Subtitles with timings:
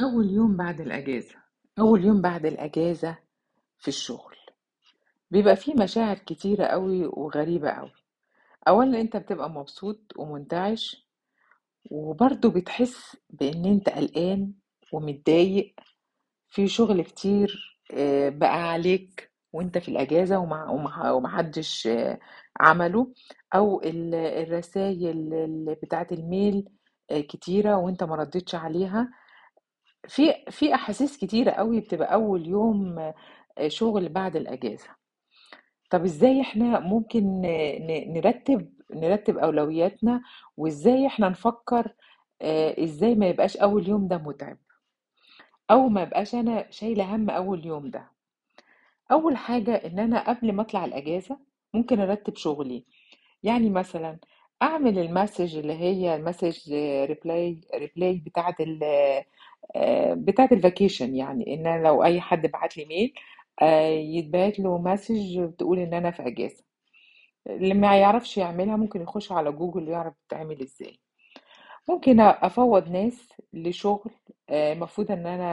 [0.00, 1.34] أول يوم بعد الأجازة
[1.78, 3.18] أول يوم بعد الأجازة
[3.78, 4.36] في الشغل.
[5.30, 7.92] بيبقى فيه مشاعر كتيرة قوي وغريبة قوي
[8.68, 11.08] أولا أنت بتبقى مبسوط ومنتعش
[11.90, 14.52] وبرضه بتحس بإن أنت قلقان
[14.92, 15.74] ومتضايق.
[16.50, 20.38] في شغل كتير آه، بقى عليك وأنت في الأجازة
[21.14, 22.20] ومحدش آه،
[22.60, 23.14] عمله.
[23.54, 25.30] أو الرسائل
[25.82, 26.68] بتاعت الميل
[27.10, 29.10] آه، كتيرة وأنت مردتش عليها.
[30.08, 32.98] في في أحاسيس كتيرة قوي بتبقى أول يوم
[33.58, 34.88] آه، شغل بعد الأجازة.
[35.90, 37.40] طب إزاي إحنا ممكن
[38.08, 40.22] نرتب نرتب أولوياتنا؟
[40.56, 41.92] وإزاي إحنا نفكر
[42.42, 44.58] آه، إزاي ما يبقاش أول يوم ده متعب؟
[45.70, 48.08] أو ما يبقاش أنا شايله هم أول يوم ده.
[49.12, 51.38] أول حاجة إن أنا قبل ما أطلع الأجازة
[51.74, 52.84] ممكن أرتب شغلي.
[53.42, 54.18] يعني مثلا
[54.62, 56.72] أعمل ال message اللي هي ال message
[57.04, 58.80] reply reply بتاعة ال
[59.76, 63.14] آه، بتاعه ال vacation يعني إن أنا لو أي حد بعت لي mail
[63.62, 66.64] آه، يتبعت له message تقول إن أنا في إجازة.
[67.46, 70.98] اللي ما يعرفش يعملها ممكن يخش على جوجل يعرف بتعمل إزاي.
[71.88, 74.10] ممكن أفوض ناس لشغل
[74.50, 75.44] آه، المفروض إن أنا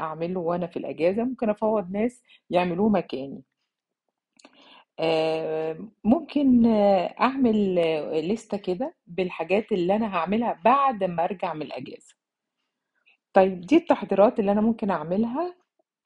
[0.00, 1.24] أعمله وأنا في الإجازة.
[1.24, 3.42] ممكن أفوض ناس يعملوه مكاني.
[6.04, 6.66] ممكن
[7.20, 7.74] أعمل
[8.32, 12.17] لستة كده بالحاجات اللي أنا هعملها بعد ما أرجع من الإجازة.
[13.32, 15.54] طيب دي التحضيرات اللي أنا ممكن أعملها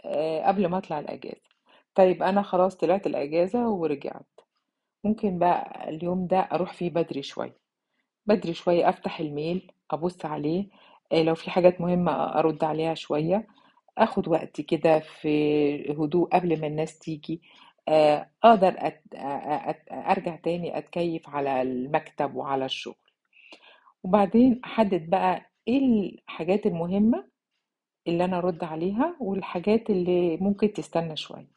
[0.04, 1.40] آه، قبل ما أطلع الأجازة.
[1.94, 4.40] طيب أنا خلاص طلعت الأجازة ورجعت.
[5.04, 7.56] ممكن بقى اليوم ده أروح فيه بدري شوية.
[8.26, 10.68] بدري شوية أفتح الميل أبص عليه
[11.12, 13.46] آه، لو في حاجات مهمة أرد عليها شوية.
[13.98, 17.42] آخد وقت كده في هدوء قبل ما الناس تيجي.
[17.88, 18.30] آه،.
[18.44, 19.02] أت...
[19.92, 22.96] أرجع تاني أتكيف على المكتب وعلى الشغل.
[24.04, 27.28] وبعدين أحدد بقى إيه الحاجات المهمة
[28.08, 31.50] اللي أنا أرد عليها والحاجات اللي ممكن تستنى شوية؟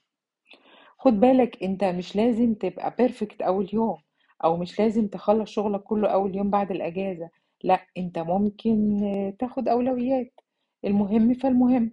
[0.98, 3.98] خد بالك أنت مش لازم تبقى بيرفكت أول يوم
[4.44, 7.30] أو مش لازم تخلص شغلك كله أول يوم بعد الأجازة
[7.64, 9.02] لأ أنت ممكن
[9.40, 10.34] تاخد أولويات
[10.86, 11.92] المهم فالمهم.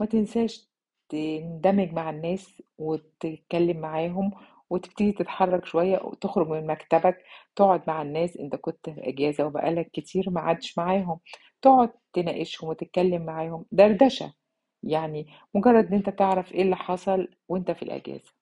[0.00, 0.68] ما تنساش
[1.14, 4.30] تندمج مع الناس وتتكلم معاهم
[4.70, 7.18] وتبتدي تتحرك شوية وتخرج من مكتبك
[7.56, 8.36] تقعد مع الناس.
[8.36, 11.20] إنت كنت في إجازة وبقالك كتير ما عادش معاهم
[11.62, 13.64] تقعد تناقشهم وتتكلم معاهم.
[13.72, 14.34] دردشة
[14.82, 18.32] يعني مجرد إن إنت تعرف إيه اللي حصل وإنت في الإجازة.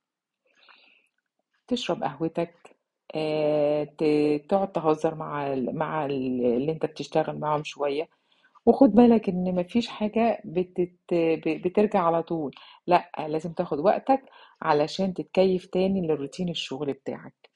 [1.68, 2.76] تشرب قهوتك
[3.14, 3.84] آه،
[4.48, 8.08] تقعد تهزر مع مع ال- اللي إنت بتشتغل معاهم شوية.
[8.66, 10.96] وخد بالك إن مفيش حاجة بتت...
[11.46, 12.54] بترجع على طول.
[12.86, 14.22] لأ لازم تاخد وقتك
[14.62, 17.50] علشان تتكيف تاني للروتين الشغل بتاعك.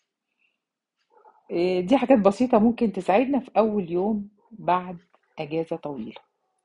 [1.51, 4.99] إيه، دي حاجات بسيطة ممكن تساعدنا في أول يوم بعد
[5.39, 6.21] أجازة طويلة.